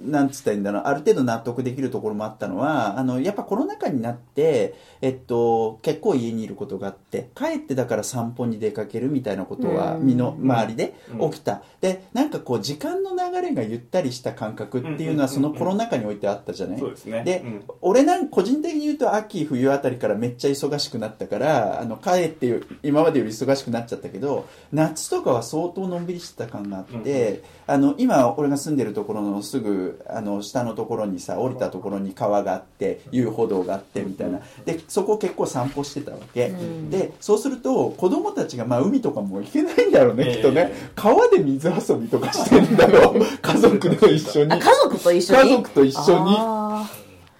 [0.00, 10.06] なんつったらいいんだろう、ある程度納得できるところもあったのは、あの、やっぱコロナ禍になって、えっと、結構家にいることがあって、帰ってだから散歩に出かけるみたいなことは、うん。
[10.06, 11.30] 身の周りでうん。
[11.30, 11.62] 起きた。
[11.80, 16.78] で、なんかこう、時間の流れがゆったりした感覚っていうのは、うんそのコロナ禍においてあったじゃない？
[16.78, 17.22] そうですね。
[17.24, 17.64] でうん。
[17.82, 34.40] 俺なん個人的に言うと秋冬あたりからめっちゃ忙しくなったからあの帰って今までより忙しくなっちゃったけど夏とかは相当のんびりしてた感があって、あの今俺が住んでるところのすぐあの下のところにさ降りたところに川があって遊歩道があってみたいな。
[34.64, 36.90] でそこ結構散歩してたわけ、うん。
[36.90, 40.34] でそうすると子供たちが、まあ、海とかも行けないんだろうね、ええ。
[40.36, 40.72] きっとね。
[40.94, 43.20] 川で水遊びとかしてんだろう。
[43.40, 44.52] 家族と一緒に。
[44.52, 45.50] あ家族と一緒に？
[45.50, 46.36] 家族と一緒に。
[46.38, 46.90] あ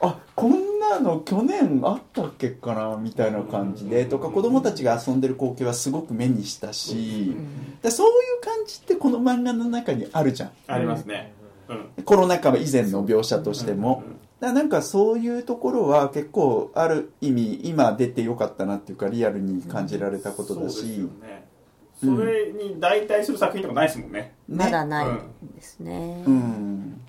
[0.01, 4.05] あこんなの去年あったっけかなみたいな感じで。
[4.05, 7.35] とか子供たちが遊んでる光景はすごく目にしたし。
[7.83, 10.51] でそういう感じってこの漫画の中にあるじゃん。
[10.67, 11.33] ありますね。
[11.41, 11.46] うん
[12.05, 14.03] コロナ禍以前の描写としても。
[14.41, 21.09] だなんかそういうところは結構ある意味今出てよかったなっていうかリアルに感じられたことだし、
[21.99, 24.35] それに代替する作品とかないですもんね。
[24.51, 24.91] ーまだね。
[24.91, 25.07] ない
[25.55, 27.01] ですね、うん。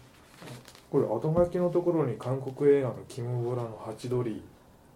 [0.90, 4.42] これ後書きのところに韓国映画のキム・ボラのハチドリ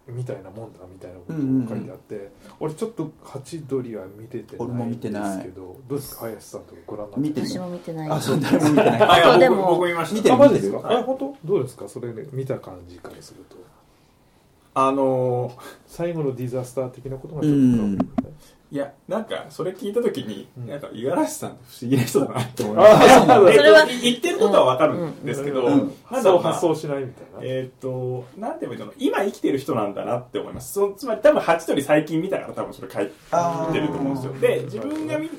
[0.08, 6.20] みたいなもんだみたいなことが書いてあって、俺ちょっとハチドリは見てて俺も見てないんですけどどうですか？
[6.22, 8.10] 林さんとかご覧になって見てる私も見てない。
[8.10, 9.00] あそう 誰も見てない。
[9.22, 9.66] あでも。
[9.76, 10.14] 僕見ました。
[10.16, 10.78] 見てるあマジですか？
[10.78, 10.96] はい。
[10.96, 11.36] あ本当？
[11.44, 11.88] どうですか？
[11.88, 13.56] それで見た感じからすると
[14.74, 15.52] あのー
[15.86, 17.98] 最後のディザスター的なことがちょっとうん。
[18.70, 20.66] いやなんかそれ聞いた時に、うん。
[20.66, 25.78] なんか五十嵐さんって不思議な人だなって思いましたあーえっとそれは言ってることはわかるんですけど、うん。
[25.78, 28.92] そうなんだろうな発想しないみたいな、えっ、と、なんて言えばいいの？
[28.98, 30.72] 今生きてる人なんだなって思います。
[30.72, 34.32] そつまり多分、ハチドリ最近見たから多分それ書いてると思うんですよ。
[34.40, 35.34] で、自分がみ考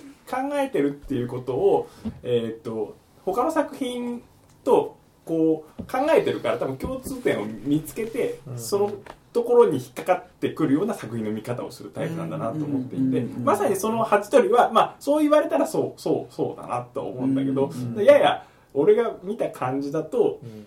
[0.54, 1.89] えてるっていうことを、
[2.22, 4.22] えっ、と、他の作品
[4.63, 8.60] と、こう、考えてるから多分共通点を見つけて、うん。
[8.60, 8.93] その
[9.34, 18.04] ところに引っかかってくるような作品の見方をするタイプなんだなと思っていて、うんまさにそのハチドリは、まあ、そう言われたらそう、そう、そうだなと思うんだけど、うん。
[18.04, 20.65] やや、俺が見た感じだと、うん。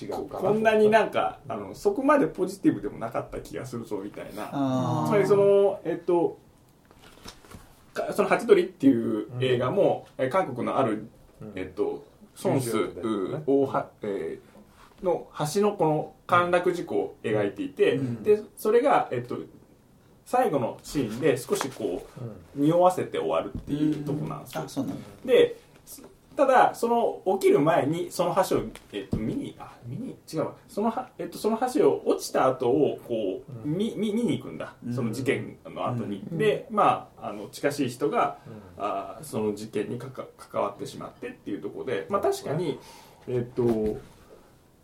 [0.00, 0.22] 違うかな。
[0.22, 5.04] ここんなになんかあのそこまでポジティブでもなかった気がするぞみたいな。
[5.06, 6.38] つまりそのえっと
[7.92, 11.08] かその「ハチドリ」っていう映画も、え韓国のある、
[11.42, 11.52] うん。
[11.56, 13.42] えっとソンス90年代のね。
[13.46, 14.51] 大は、えー
[15.02, 18.22] の橋のこの陥落事故を描いていて、うん。
[18.22, 19.36] でそれが、えっと、
[20.24, 22.06] 最後のシーンで少しこ
[22.56, 24.62] う匂わせて終わるっていうとこなんですよ。
[24.64, 25.02] あそうなんだ。
[25.24, 25.56] で
[26.34, 28.62] ただその起きる前にその橋を、
[28.94, 30.16] えっと見にあ見に？
[30.32, 30.54] 違うわ。
[30.66, 33.76] そのは、えっとその橋を落ちた後をこう、うん。
[33.76, 34.74] 見見見に行くんだ。
[34.86, 34.94] うん。
[34.94, 36.38] その事件の後に、うん。
[36.38, 38.82] でまああの近しい人がうん。
[38.82, 42.80] あーその事件にかか関わってしまってっていうところでまあ確かに
[43.28, 43.98] えっと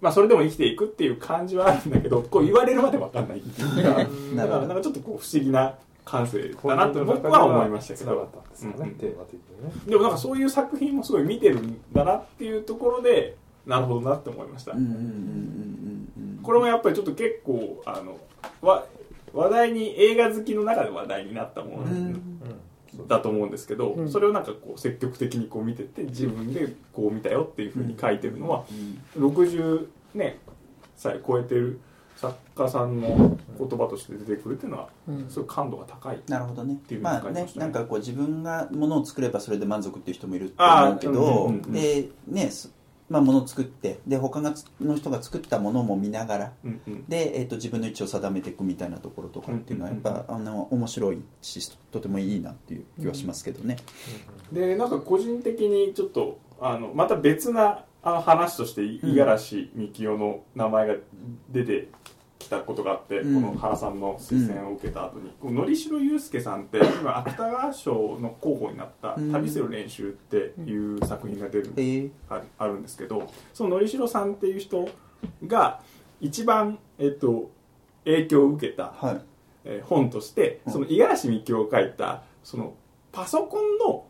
[0.01, 3.39] まあそれでも生きていくっていう感じはあるんだけどこう言われるまで分かんない。
[3.39, 8.23] っていうかうんだからなるほどなんかちょっとこう不思議な感性だなと僕は思いましたけど。
[8.23, 8.39] った。
[9.87, 9.91] ん。
[9.91, 16.09] でもなんかそういう作品もすごい見てるんだなっていうところでなるほどなって思いました、うんうんうんうん
[16.39, 16.43] うん。
[16.43, 18.19] これもやっぱりちょっと結構あの
[18.63, 18.87] わ
[19.35, 21.83] 話題に映画好きの中で話題になったもの。
[21.85, 21.91] うん。
[21.91, 22.41] うん
[23.07, 24.11] だと思うんですけど、うん。
[24.11, 28.65] それをなんかこう積極的にこう見てて自分でこう見たよっていうふうに書いてるのは
[29.17, 30.39] 60ね
[30.97, 31.81] 歳超えてる
[32.17, 35.31] 作家さんの言葉として出てくるっていうのはうん。
[35.31, 37.67] すごい感度が高いなるほどねていうのをまあね書いてましたね。
[37.67, 41.73] なんかこう自分がものを作ればそれで満足っていう人もいると思うけど、あーうんうんうんうん。
[41.73, 42.69] でねそ
[43.09, 47.05] まあ、ものを作ってで他がつの人が作ったものも見ながらうんうん。
[47.09, 50.15] で、えー、と自分の位置を定めていくみたいなところとかっていうのはやっうんうん。
[50.15, 53.77] ぱあの面白いしとてもいいなっていう気はしますけどね。
[54.53, 60.95] でなんか個人的にちょっとあのまた別なあ話として五十嵐美樹夫の名前が
[61.51, 61.89] 出て
[62.39, 63.43] きたことがあって、うん。
[63.43, 71.81] この原さんの推薦を受けた後に、こののりしろ祐介さんって今芥川賞の候補になったうん「旅する練習」っていう作品が出るえ。
[71.81, 74.89] ーああるんですけどそののりしろさんっていう人
[75.47, 75.81] が
[76.21, 77.51] 一番、えっと、
[78.05, 79.21] 影響を受けた、はい。
[79.65, 80.73] えー本としてうん。
[80.73, 82.75] その五十嵐美樹夫が書いたその
[83.13, 84.05] パソコンの、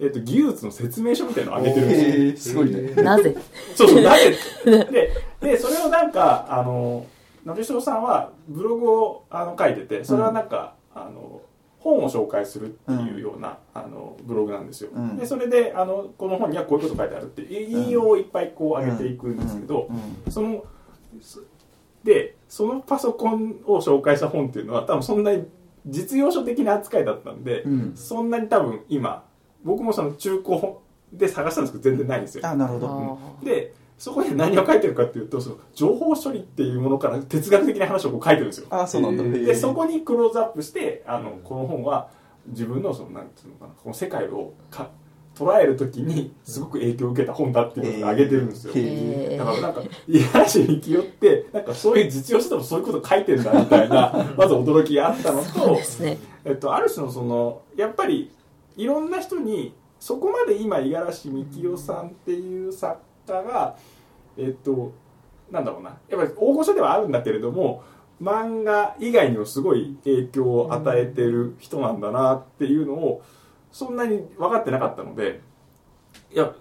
[0.00, 2.08] えっと、技術の説明書みたいなのを上げてるんですよ。
[2.08, 3.02] えーすごいね。
[3.02, 3.36] なぜ？
[3.74, 4.36] そうそう、なぜ？
[4.64, 7.06] で、で、それをなんか、あの、
[7.48, 11.40] のりしろさんはブログをあの書いてて、それはなんか、あの、
[11.78, 15.16] 本を紹介するっていうような、あのブログなんですよ、うん。
[15.16, 19.96] でそれであのこの本にはこういうこと書いてあるってい引用をいっぱいこう上げていくんですけど、うん。
[19.96, 20.32] うん。
[20.32, 20.64] その
[21.20, 21.40] そ
[22.04, 25.46] でそのパソコンを紹介した本っていうのは多分そんなに
[25.86, 27.92] 実用書的な扱いだったんで、うん。
[27.96, 29.24] そんなに多分今
[29.64, 30.60] 僕もその中古
[31.12, 32.46] で探したんですけど全然ないんですよ。
[32.46, 33.18] あなるほど。
[33.42, 38.68] でそこに何を書いてるかっていうとその情報処理っていうものから哲学的な話をこう書いてるんですよ。
[38.70, 39.24] あそうなんだ。
[39.24, 39.44] えー。
[39.46, 42.08] でそこにクローズアップしてあのこの本は
[42.46, 44.88] 自分のそのなんていうのかなこの世界をか
[45.34, 56.18] 捉えるときにすごく影響を受けた本だっていうのを挙げてるんですよ、へえだからなんか五十嵐美樹夫ってなんかそういう実用書でもそういうこと書いてるんだみたいなまず驚きがあったのそうとですね。
[56.44, 58.32] えっと、ある種のそのやっぱり
[58.76, 63.00] いろんな人にそこまで今五十嵐美樹夫さんっていう作
[63.32, 63.76] 家が
[64.36, 64.92] えっと
[65.50, 65.90] なんだろうな。
[66.08, 67.82] やっぱり大御所ではあるんだけれども
[68.22, 73.22] 漫画以外にもすごい影響を与えてる人なんだなっていうのを
[73.72, 75.40] そんなに分かってなかったので
[76.32, 76.52] いや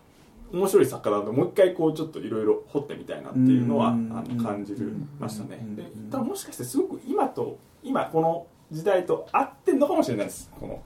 [0.54, 4.10] 面白い作家だともう一回こうちょっといろいろ掘ってみたいなっていうのはあうん。
[4.38, 5.58] の感じるましたね。
[5.62, 5.76] うん。
[5.76, 10.50] で多分もしかしてすごく今と今この時代と合ってんのかもしれないです。
[10.60, 10.82] この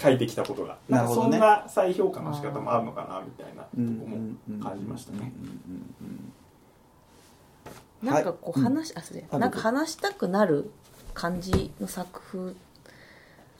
[0.00, 0.76] 書いてきたことが。
[0.88, 5.32] なんかそんな再評価の仕方もあるのかなみたいなとうんこも感じましたね。
[8.02, 10.70] なんかこうはい話、あすいませあんなんか話したくなる
[11.14, 12.52] 感じの作風。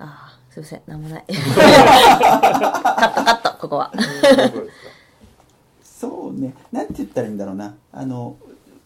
[0.01, 3.93] ああすいませんなんもないカットカットここは。
[5.83, 6.55] そうね。
[6.71, 7.75] なんて言ったらいいんだろうな。
[7.93, 8.37] あの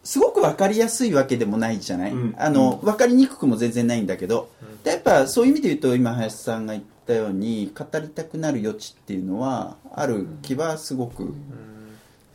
[0.02, 2.12] すごくわかりやすいわけでもないじゃない？
[2.12, 2.34] うん。
[2.38, 4.48] あのわかりにくくも全然ないんだけど。
[4.84, 11.32] でやっぱそういう意味で言うと今林さんが言ったように語りたくなる余地っていうのはある気はすごく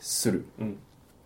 [0.00, 0.46] する。
[0.58, 0.78] うん。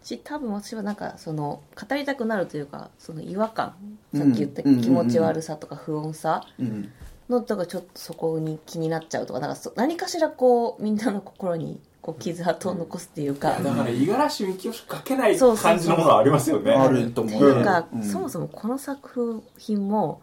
[0.02, 3.74] し多分私はなんかその語りたくなるというかその違和感
[4.12, 4.20] うん。
[4.20, 6.90] さっき言ったうん気持ち悪さとか不穏さうん。
[7.28, 15.64] のとかちょっとそこに気になっちゃうとかなんかそ何かしらこうみんなの心にこう傷跡を残すっていうか、だから五十嵐美樹夫しか書けないそうそうそう。
[15.72, 16.72] 感じのものはありますよね。
[16.72, 17.32] あると思う。
[17.44, 17.50] ね。
[17.50, 20.20] っていうか、うんそもそもこの作品も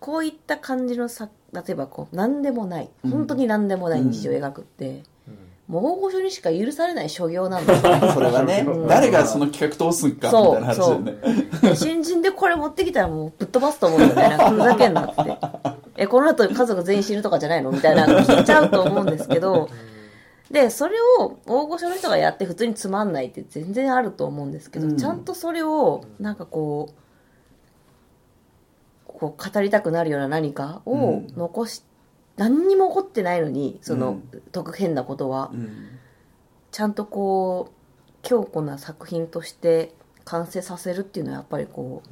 [0.00, 2.90] こういった感じの作例えばこう何でもない。
[3.04, 5.02] うん本当に何でもない日常を描くって、
[5.68, 7.92] もう大御所にしか許されない所業なんですよ。
[8.12, 8.84] それはね、 う。
[8.84, 11.14] ん誰がその企画通すんかみたいな話だよね。
[11.76, 14.44] 新人でこれ持ってきたらもうぶっ飛ばすと思うんだよね。
[14.50, 15.38] ふざけんなって。
[15.96, 19.68] えこの後家族全員死ぬとかじゃないのみたいな聞いちゃうと思うんですけど。
[20.50, 24.96] でそれを大御所の人がやって普通につまんないって全然あると思うんですけど、うん。
[24.96, 26.94] ちゃんとそれをなんかこう
[29.18, 31.82] こう語りたくなるような何かを残し、
[32.36, 34.42] 何にも起こってないのにその、うん。
[34.52, 35.50] 特変なことは。
[35.52, 35.88] うん。
[36.70, 39.92] ちゃんとこう強固な作品として
[40.24, 42.08] 完成させるっていうのはやっぱりこう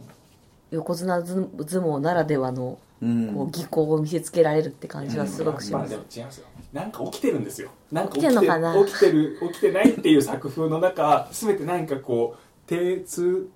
[0.70, 3.34] 横綱相撲ならではのうん。
[3.34, 6.46] こう技巧を見せつけられるって感じはすごくします、も違いますよ。
[6.72, 7.70] なんか起きてるんですよ。
[7.92, 8.84] なんか起きてんのかな。
[8.84, 13.48] 起きてる起きてないっていう作風の中全て何かこう定通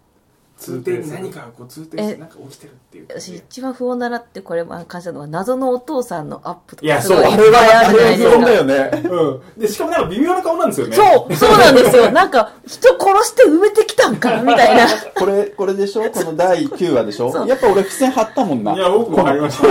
[0.61, 8.51] 通底に何かがこう通底してえなんか起きてるっていう私一番不穏だなってこれは感じたのは謎のお父さんのアップといやかいそうあるじゃないですか。
[8.53, 8.90] よね。
[9.09, 9.61] うん。
[9.61, 10.96] でしかもなんか微妙な顔なんですよね。
[10.96, 12.12] そうそうなんですよ。
[12.12, 14.87] なんか人殺して埋めてきたんかみたいな。
[15.14, 16.11] これ、これでしょ？
[16.11, 17.46] この第9話でしょ？
[17.46, 18.75] やっぱ俺付箋貼ったもんな。
[18.75, 19.66] いや僕も入りました。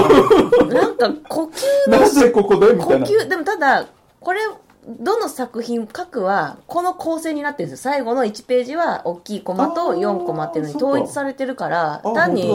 [0.65, 1.43] なんか呼
[1.88, 2.73] 吸なぜここで？
[2.73, 3.06] み呼たいな。
[3.06, 3.86] 吸でもただ
[4.19, 4.39] これ
[4.87, 7.91] どの作品各はこの構成になってるんですよ。
[7.91, 12.49] 最後の1ページは大きいコマとあー4コマっていうのに統一されてるからあ単に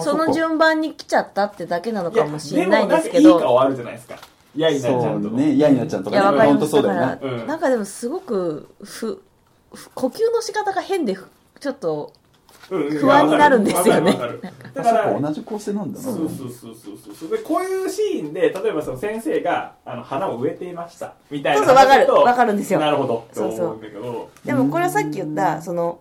[0.00, 3.22] その順番に来ちゃったってだけなのかもしれないんですけど。
[3.22, 4.16] でもなんかいい顔あるじゃないですか。
[4.56, 5.58] やいなちゃそんとうね。
[5.58, 6.38] やいなちゃんといやかね。
[6.38, 6.76] わかります。
[6.76, 7.46] 本当そうだうん。
[7.46, 9.22] なんかでもすごくふ
[9.74, 11.28] ふ呼吸の仕方が変でふ
[11.60, 12.23] ちょっとうん
[12.68, 14.18] 不安になるんですよね。
[14.74, 16.04] だから同じ構成なんだな。
[16.04, 17.30] そうそうそうそうそう。
[17.30, 21.14] でこういうシーンで例えばその先生があの花を植えていました。
[21.30, 21.64] みたいな。
[21.64, 22.12] そうそうわかる。
[22.12, 22.80] わかるんですよ。
[22.80, 23.26] なるほど。
[23.32, 23.58] そうそう。
[23.58, 25.98] と思うんだけどでもこれはさっき言ったその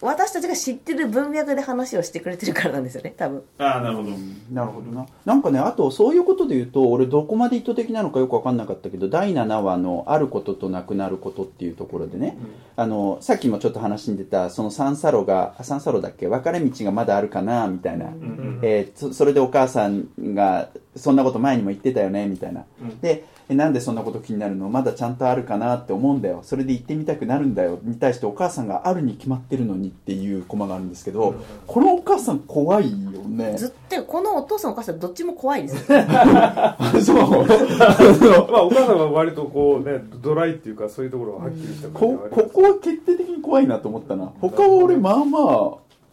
[0.00, 3.42] 私たちが知ってる文脈で話をしてくれてるからなんですよね多分。
[3.58, 4.10] ああなるほど、
[4.52, 5.06] なるほどな。
[5.24, 12.38] なんかねあとそういうことで言うと俺どこまで意図的なのかよく分かんなかったけど第7話の「あることとなくなること」っていうところでね、
[12.76, 16.28] あのさっきもちょっと話に出たその三叉路があ三叉路だっけ？
[16.28, 18.58] 分かれ道がまだあるかなみたいな、うんうん。
[18.62, 20.68] えーそそれでお母さんが
[20.98, 23.00] そんなこと前にも言ってたよねみたいな、うん。
[23.00, 24.68] でえなんでそんなこと気になるの？
[24.68, 26.40] まだちゃんとあるかなって思うんだよ。
[26.42, 27.78] それで行ってみたくなるんだよ。
[27.82, 31.34] に対してお母さんがあるに決まってるのにっていうコマがあるんですけど、
[31.66, 33.56] このお母さん怖いよね。
[33.56, 35.90] ずっとこのお父さんお母さんどっちも怖いです。
[35.90, 35.98] よ
[37.00, 37.46] そう。
[38.52, 44.30] まあお母さんは割とこうねドライっていうかそういうところははっきりした感じこここは決定的に怖いなと思ったな。
[44.42, 45.38] 他は俺まあま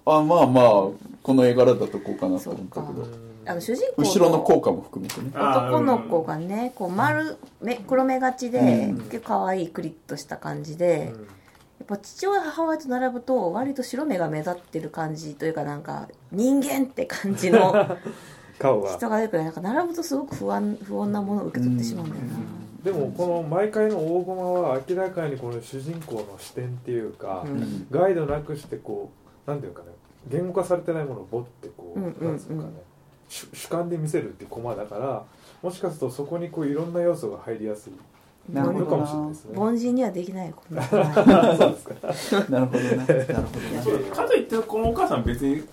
[0.06, 0.66] ああまあまあ
[1.22, 5.32] この絵柄だとこうかなと思ったけどあの主人公後ろの効果も含めてね。
[5.34, 8.98] 男の子がねこう丸目黒目がちで、うん。
[9.04, 11.14] 結構可愛いクリッとした感じで、
[11.80, 17.98] やっぱ父親母親と並ぶと割と白目が目立ってる感じというかなんか人間って感じの
[18.58, 18.96] 顔が。
[18.96, 22.30] 人が出るからなんか並ぶとすごく不安不穏なものを受け取ってしまうんだよな、
[22.84, 27.88] でもこの毎回の大駒は明らかにこの主人公の視点っていうか、うん。
[27.92, 29.10] ガイドなくしてこ
[29.48, 29.88] うなんていうかね
[30.28, 32.58] 言語化されてないものをボッてこう、うんうんうん。
[32.58, 32.84] なんかね
[33.28, 35.24] 主主観で見せるってコマだから
[35.62, 37.94] もしかするとそこにこういろんな要素が入りやすい。
[38.54, 39.54] なるほどのかもしれないですね。
[39.58, 42.46] 凡人にはできないなそうですか。
[42.50, 42.96] なるほどね。
[42.98, 43.26] なる
[43.84, 44.10] ほどね。
[44.12, 45.64] かといってこのお母さん別に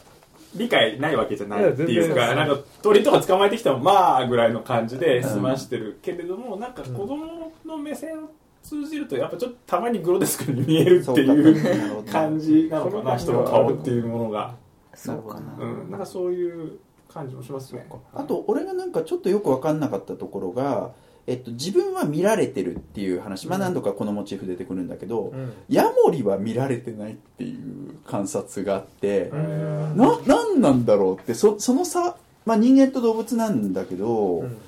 [0.55, 8.31] 理解ないわけじゃないっていうかなんか鳥とか捕まえてきてもまあぐらいの感じで済ましてるけれども、なんか子供の目線を
[8.63, 14.55] 通じるとやっぱちょっとたまにグロテスクに見えるっていう感じなのかな人の顔っていうものが、
[14.95, 15.57] そうかな。
[15.59, 16.79] うん、なんかそういう
[17.13, 17.87] 感じもしますね。
[18.15, 20.93] あと俺がなんかちょっとよく分かんなかったところが、
[21.27, 25.53] えっと、自分は見られてるっていう話、まあ、何度かこのモチーフ出てくるんだけど、うん。
[25.69, 34.59] ヤモリは見られてないっていう観察があって、うんな何なんだろうってそその差、まあ、人間と動物なんだけど、うん。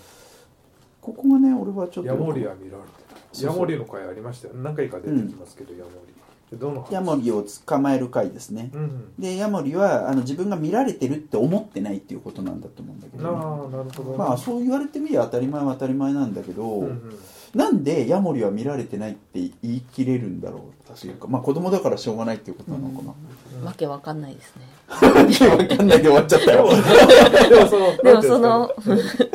[1.01, 3.43] ここがね俺はちょっとヤモリは見られてない。
[3.43, 4.55] ヤモリの回ありましたよ。
[4.55, 6.15] 何回か出てきますけど、ヤモリ
[6.91, 9.13] ヤモリを捕まえる回ですね、うん。
[9.19, 14.17] でヤモリはあの自分が見られてるって思ってないっていうことなんだと思うんだけああど、なるほど。
[14.17, 17.19] まあそう言われてみりゃ当たり前は当たり前なんだけど、うんうん。
[17.55, 23.15] なんでヤモリは見られてないって言い切れるんだろうっていうかまあ子供だからしょうがないっていうことなのかな、
[23.65, 24.63] わけわかんないですね
[24.95, 26.69] わかんないで終わっちゃったよ。
[28.03, 28.61] でもその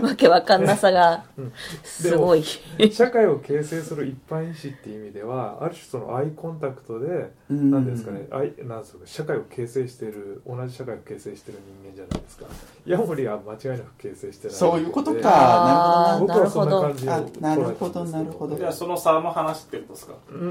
[0.02, 1.52] わけわかんなさがうん
[1.84, 2.43] すごい。
[2.91, 7.72] 社会を形成する一般意思っていう意味ではある種そのアイコンタクトでうん。
[7.72, 12.45] 何ですかねアイなんですか社会を形成している同じ社会を形成している人間じゃないですか。
[12.86, 14.56] ヤモリは間違いなく形成してない。
[14.56, 15.20] そういうことか。
[15.26, 18.56] あー僕はそんな感じをあなるほどなるほど。
[18.56, 20.14] じゃあその差の話ってことですか？
[20.32, 20.43] うんう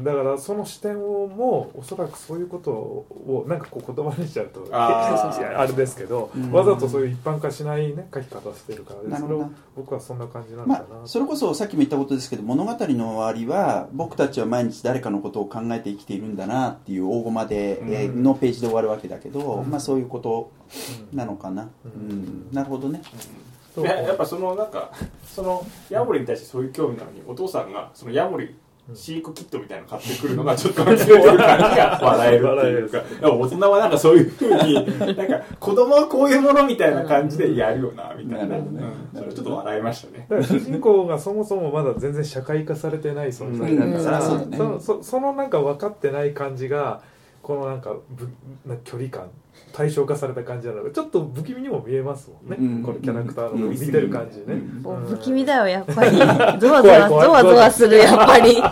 [0.00, 6.52] ん、だからその視点をもうおそらくそういうことをなんかこう言葉にしちゃうとあれですけど、うん。
[6.52, 9.34] わざとそういう一般化しないね書き方してるからでなるほど。
[9.34, 17.92] それを僕はそんな感じなのまかな、あ、それこそさっきも言ったことですけど物語の終わりは僕たちは毎日誰かのことを考えて生きているんだなっていう大駒で、うん。
[17.92, 19.70] えーのページで終わるわけだけど、うん。
[19.70, 20.50] まあそういうこと
[21.12, 22.48] うんなのかな、ううん。
[22.50, 23.02] んなるほどね。
[23.76, 24.92] やっぱそのなんか
[25.26, 28.54] そのヤモリに対してそういう興味なのにお父さんがそのヤモリ
[28.92, 33.00] 飼育キットみたいなの買ってくるのがちょっとずれてる感じが笑えるっていうか。
[33.00, 38.62] でも大人はなんかそういうふうになんか子供はこういうものみたいな感じでやるよなみたいな、ね。
[39.14, 40.26] うん、それちょっと笑いましたね。
[40.28, 47.00] だから主人公がそもそもまだ全然社会化されてない存在だから、そのなんか分かってない感じが
[47.42, 48.28] このなんかぶ
[48.66, 49.30] な距離感
[49.72, 52.82] 対象化された感じなのでちょっと不気味にも見えますもんね、うん。
[52.82, 53.70] このキャラクターのうん。
[53.70, 54.82] 見てる感じね、うん。
[54.82, 55.06] もううん。
[55.06, 56.10] 不気味だよやっぱり。
[56.16, 57.28] ゾワゾワゾ怖い怖い。
[57.28, 58.56] ワゾワするやっぱり。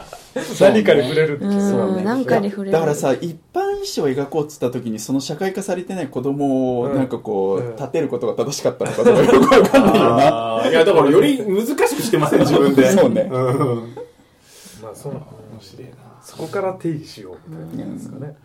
[0.61, 1.49] 何かに触れるってう。
[1.49, 1.71] ん。
[1.71, 2.05] そうね。
[2.05, 2.73] なんかに触れる。
[2.73, 3.65] だからさ一般意
[3.97, 6.95] 思を描こうっつった時にその社会化されてない子供をうん。
[6.95, 7.77] なんかこう、うん。
[7.77, 12.89] 立てることが正しかったのかとかよくわかんないよないやだからより難しくしてません自分で。
[12.93, 13.23] そうね。
[13.25, 13.33] ん。
[13.33, 16.13] まあその面白いな。
[16.23, 18.37] そこから定義しようみたいな感じですかね、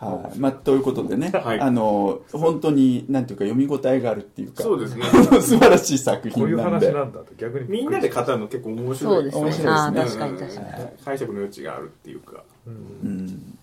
[0.00, 1.60] はい、まあ、ということでね、 はい。
[1.60, 5.04] あの本当になんていうか読み応えがあるっていうかそうですね。
[5.40, 7.68] 素晴らしい作こういう品なんで話なんだと逆に。
[7.68, 8.96] みんなで語るの結構面白い。
[8.96, 9.40] そうですね。
[9.42, 10.18] 面白いですね。
[10.18, 10.66] 確かに確かに。
[11.04, 12.42] 解釈の余地があるっていうか。
[12.66, 13.10] うん。
[13.10, 13.56] うん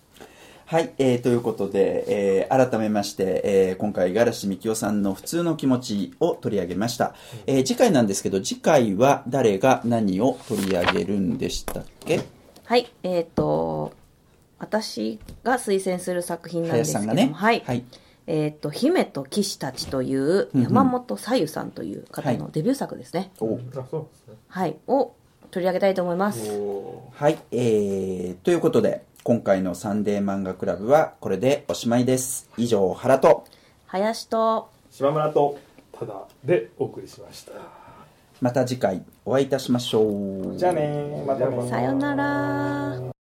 [0.70, 7.14] はい、えーということで、えー改めまして、えー今回五十嵐美樹夫さんの普通の気持ちを取り上げました、
[7.46, 12.20] えー次回なんですけど次回は誰が何を取り上げるんでしたっけ？
[12.64, 13.92] はいえっ、と
[14.58, 17.84] 私が推薦する作品なんですけども、ねはい、はい、
[18.26, 23.30] えっ、と、姫と騎士たちといううんうん山本さゆさんという方のデビュー作ですね。
[23.40, 24.76] おあそうですねはい。
[24.86, 25.12] を
[25.50, 26.50] 取り上げたいと思います。
[26.52, 32.50] おはい、えー、ということで、今回のサンデー漫画クラブはこれでおしまいです。
[32.56, 33.44] 以上、原と、
[33.86, 35.58] 林と、島村と
[35.98, 37.52] ただでお送りしました
[38.40, 40.56] また次回お会いいたしましょう。
[40.56, 43.17] じゃあねまたねさよなら。